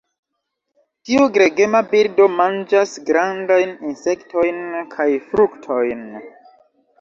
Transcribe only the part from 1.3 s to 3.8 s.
gregema birdo manĝas grandajn